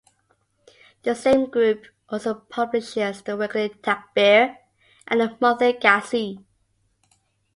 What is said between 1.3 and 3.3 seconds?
group also publishes